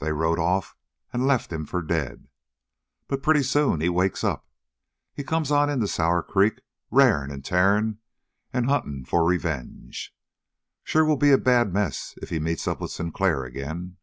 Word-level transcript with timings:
They 0.00 0.10
rode 0.10 0.40
off 0.40 0.74
and 1.12 1.24
left 1.24 1.52
him 1.52 1.66
for 1.66 1.82
dead. 1.82 2.26
But 3.06 3.22
pretty 3.22 3.44
soon 3.44 3.80
he 3.80 3.88
wakes 3.88 4.24
up. 4.24 4.44
He 5.14 5.22
comes 5.22 5.52
on 5.52 5.70
into 5.70 5.86
Sour 5.86 6.20
Creek, 6.24 6.62
rarin' 6.90 7.30
and 7.30 7.44
tearin' 7.44 7.98
and 8.52 8.66
huntin' 8.68 9.04
for 9.04 9.24
revenge. 9.24 10.12
Sure 10.82 11.04
will 11.04 11.16
be 11.16 11.30
a 11.30 11.38
bad 11.38 11.72
mess 11.72 12.16
if 12.20 12.28
he 12.30 12.40
meets 12.40 12.66
up 12.66 12.80
with 12.80 12.90
Sinclair 12.90 13.46
ag'in!" 13.46 13.98